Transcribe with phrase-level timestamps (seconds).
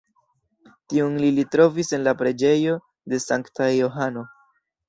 [0.93, 2.81] Tiun ili trovis en la preĝejo
[3.15, 4.29] de Sankta Johano.